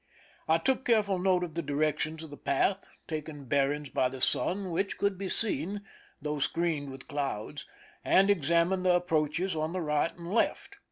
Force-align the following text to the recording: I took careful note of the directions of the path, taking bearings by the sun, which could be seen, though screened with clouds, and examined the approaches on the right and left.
I 0.47 0.57
took 0.57 0.85
careful 0.85 1.19
note 1.19 1.43
of 1.43 1.53
the 1.53 1.61
directions 1.61 2.23
of 2.23 2.31
the 2.31 2.35
path, 2.35 2.89
taking 3.07 3.45
bearings 3.45 3.89
by 3.91 4.09
the 4.09 4.19
sun, 4.19 4.71
which 4.71 4.97
could 4.97 5.15
be 5.15 5.29
seen, 5.29 5.81
though 6.19 6.39
screened 6.39 6.89
with 6.89 7.07
clouds, 7.07 7.67
and 8.03 8.27
examined 8.27 8.83
the 8.87 8.95
approaches 8.95 9.55
on 9.55 9.73
the 9.73 9.81
right 9.81 10.11
and 10.17 10.33
left. 10.33 10.77